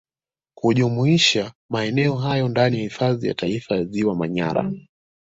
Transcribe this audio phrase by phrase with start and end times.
[0.57, 4.71] kujumuisha maeneo hayo ndani ya Hifadhi ya Taifa Ziwa Manyara